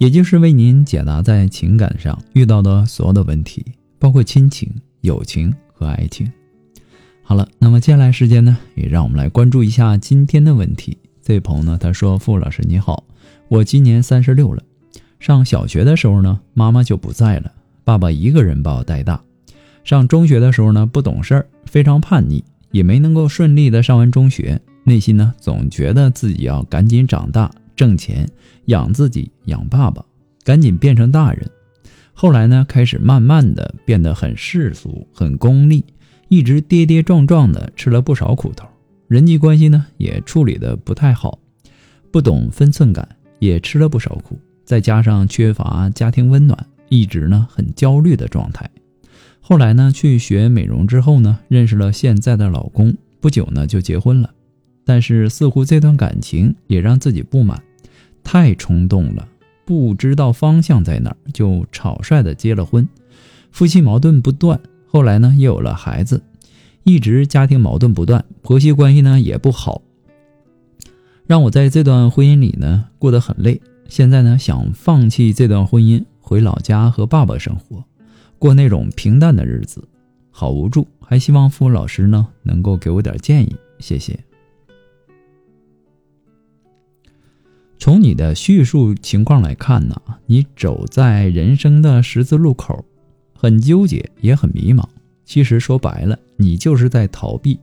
[0.00, 3.62] 也就是为您解答在情感上遇到的所有的问题，
[3.98, 4.66] 包括亲情、
[5.02, 6.26] 友情和爱情。
[7.22, 10.96] 好了，那么接下来时间呢，也让我们来关注一下今天的问题。
[11.22, 13.04] 这位朋友呢，他说：“傅老师你好，
[13.48, 14.62] 我今年三十六了，
[15.18, 17.52] 上小学的时候呢，妈妈就不在了，
[17.84, 19.22] 爸爸一个人把我带大。
[19.84, 28.28] 上中学的时候呢，不懂事儿，非常叛逆，也没能够顺利的上完中学，内心呢，总觉得自己要赶紧长大。”挣钱
[28.66, 30.04] 养自己养爸爸，
[30.44, 31.50] 赶紧变成大人。
[32.12, 35.82] 后来呢，开始慢慢的变得很世俗、很功利，
[36.28, 38.68] 一直跌跌撞撞的吃了不少苦头。
[39.08, 41.38] 人际关系呢也处理的不太好，
[42.10, 44.38] 不懂分寸感，也吃了不少苦。
[44.66, 48.68] 再加上缺乏家庭温暖，一直呢很焦虑的状态。
[49.40, 54.34] 后来呢，去学美容之后呢，认识了现在的老公，不久呢就结婚了。
[54.84, 57.62] 但是似乎这段感情也让自己不满。
[58.22, 59.28] 太冲动了，
[59.64, 62.88] 不知道方向在哪儿，就草率的结了婚，
[63.50, 64.60] 夫妻矛盾不断。
[64.86, 66.22] 后来呢，又有了孩子，
[66.84, 69.82] 一直家庭矛盾不断，婆媳关系呢也不好，
[71.26, 73.60] 让我在这段婚姻里呢过得很累。
[73.88, 77.84] 现在呢，想放弃这段婚姻，回老家和爸爸生活，
[78.38, 79.82] 过那种平淡的日子，
[80.30, 80.86] 好无助。
[81.00, 84.16] 还希望付老师呢能够给我点建议，谢谢。
[87.80, 92.84] 从你的叙述情况来看呢，你走在人生的十字路口，
[93.32, 94.84] 很纠结，也很迷茫。
[95.24, 97.58] 其实说白了，你就是在逃避。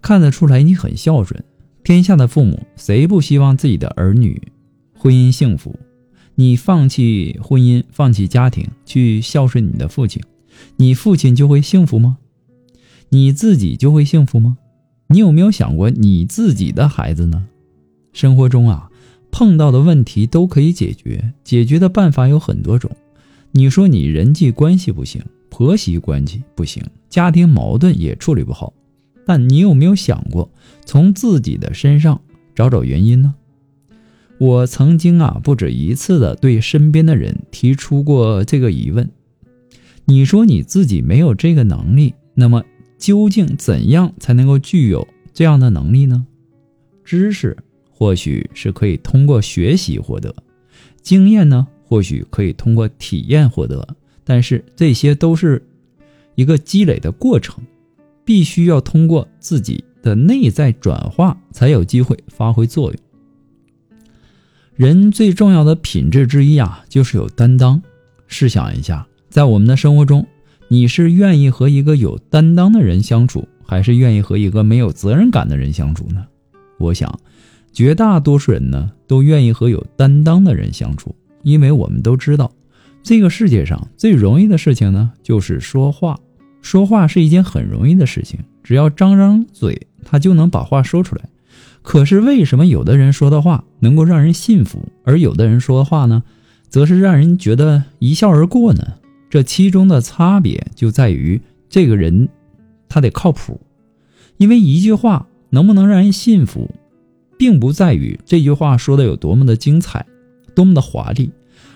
[0.00, 1.42] 看得出来，你很孝顺。
[1.82, 4.40] 天下的父母，谁不希望自己的儿女
[4.94, 5.76] 婚姻幸福？
[6.36, 10.22] 你放弃婚姻，放弃家庭，去孝顺你的父亲，
[10.76, 12.18] 你父亲就会幸福吗？
[13.08, 14.58] 你自己就会幸福吗？
[15.08, 17.48] 你有没有想过你自己的孩子呢？
[18.12, 18.86] 生活中啊。
[19.30, 22.90] 碰到的问题都可以解决，解决的办法有很多种。
[23.52, 28.72] 你说你人际关系不行，婆媳关系不行，家庭矛盾也处理不好，
[29.26, 30.50] 但你有没有想过
[30.84, 32.20] 从自己的身上
[32.54, 33.34] 找找原因呢？
[34.38, 39.10] 我曾经啊不止一次的对身边的人提出过这个疑问。
[40.06, 42.64] 你说你自己没有这个能力，那么
[42.98, 46.26] 究竟怎样才能够具有这样的能力呢？
[47.04, 47.56] 知识。
[48.00, 50.34] 或许是可以通过学习获得
[51.02, 53.86] 经验呢，或许可以通过体验获得，
[54.24, 55.62] 但是这些都是
[56.34, 57.62] 一个积累的过程，
[58.24, 63.00] 必须要通过自己的内在转化才有机会发挥作用。
[64.76, 67.82] 人最重要的品质之一啊，就是有担当。
[68.26, 70.26] 试想一下，在我们的生活中，
[70.68, 76.26] 你是愿意和一个有担当的人相处，还是愿意和一个没有责任感的人相处呢？
[76.78, 77.20] 我想。
[77.72, 82.50] 绝大多数人呢，都愿意和有担当的人相处，因为我们都知道，
[83.02, 86.18] 这个世界上最容易的事情呢，就是说话。
[86.62, 91.22] 说话是一件很容易的事情，只要张张嘴，他就能把话说出来。
[91.82, 96.22] 可是为什么有的人说的话能够让人信服，而有的人说的话呢，
[96.68, 98.86] 则是让人觉得一笑而过呢？
[99.30, 102.28] 这其中的差别就在于这个人，
[102.88, 103.58] 他得靠谱。
[104.36, 106.68] 因为一句话能不能让人信服？
[107.40, 110.04] 并不在于这句话说的有多么的精彩，
[110.54, 111.30] 多么的华丽，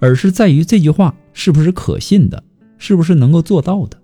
[0.00, 2.44] 而是在于这句话是不是可信的，
[2.76, 3.96] 是不是能够做到的。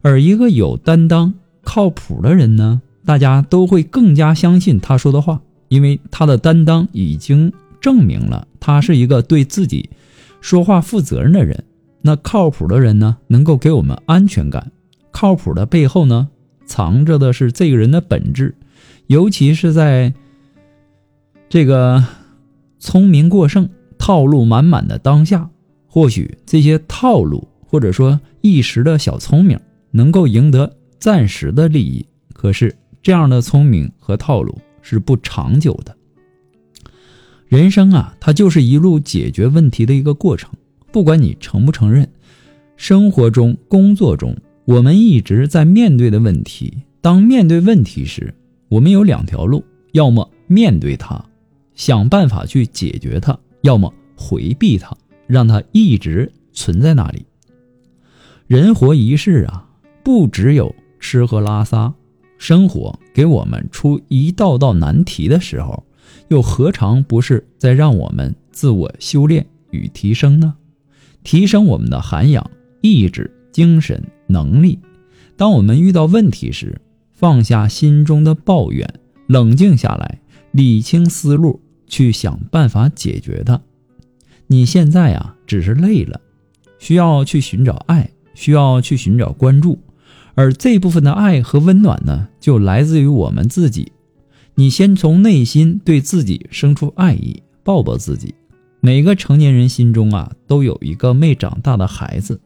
[0.00, 9.90] 而一个有担当、靠谱的人呢，大家都会更加相信他说的话，因为他的担当已经证明了他是一个对自己
[10.40, 11.62] 说话负责任的人。
[12.00, 14.72] 那靠谱的人呢，能够给我们安全感。
[15.10, 16.28] 靠谱的背后呢，
[16.64, 18.54] 藏着的是这个人的本质，
[19.08, 20.14] 尤其是在。
[21.48, 22.04] 这个
[22.78, 23.68] 聪明过剩、
[23.98, 25.48] 套路满满的当下，
[25.86, 29.58] 或许这些套路或者说一时的小聪明
[29.90, 35.96] 能够赢得暂时的利益，可是这样的聪明和套路是不长久的。
[37.46, 40.50] 人生啊，它就是一路解决问题的一个过程。
[40.90, 42.08] 不管你承不承认，
[42.76, 46.82] 生活中、工作中，我们一直在面对的问题。
[47.00, 48.34] 当面对问题时，
[48.68, 49.62] 我们有两条路：
[49.92, 51.24] 要么面对它。
[51.74, 57.26] 想办法去解决它，要么回避它，让它一直存在那里。
[58.46, 59.68] 人活一世啊，
[60.02, 61.94] 不只有吃喝拉撒，
[62.38, 65.84] 生活给我们出一道道难题的时候，
[66.28, 70.54] 又何尝不是在让我们自我修炼与提升呢？
[71.22, 72.50] 提升我们的涵养、
[72.82, 74.78] 意志、精神、能力。
[75.36, 76.80] 当我们遇到问题时，
[77.14, 78.86] 放下心中的抱怨，
[79.26, 80.20] 冷静下来，
[80.52, 81.62] 理清思路，
[81.94, 83.60] 去想办法解决它。
[84.48, 86.20] 你现在啊，只是累了，
[86.80, 89.78] 需要去寻找爱，需要去寻找关注，
[90.34, 93.92] 而这部分的爱和温暖呢，就来自于我们自己。
[94.56, 98.34] 你先从内心对自己生出爱意，抱抱自己。
[98.80, 102.40] 每个成年人心中啊，都有一个没长大的孩子。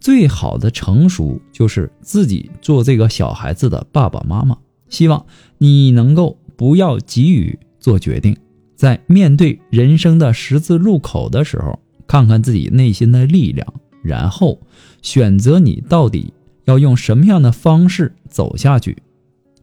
[0.00, 4.56] 最好的成熟就是自己做这个小孩子的爸爸妈妈。
[4.88, 5.26] 希望
[5.58, 8.34] 你能够不要急于做决定，
[8.80, 14.58] 在面对人生的十字路口的时候，看看自己内心的力量，然后
[15.02, 16.32] 选择你到底
[16.64, 18.96] 要用什么样的方式走下去。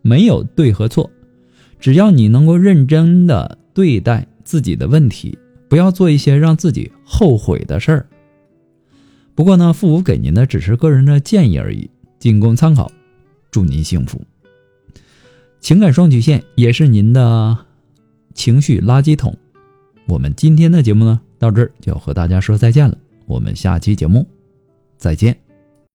[0.03, 1.09] 没有对和错，
[1.79, 5.35] 只要你能够认真的对待自己的问题，
[5.67, 8.05] 不要做一些让自己后悔的事儿。
[9.33, 12.91] 不过呢，父母给您的只是个人的建议而已，仅供参考。
[13.49, 14.21] 祝您幸福。
[15.59, 17.57] 情感双曲线也是您的
[18.37, 19.35] 情绪垃圾桶。
[20.07, 22.97] 我们今天的节目呢，到这儿就要和大家说再见了。
[23.25, 24.25] 我们下期节目
[24.97, 25.46] 再见。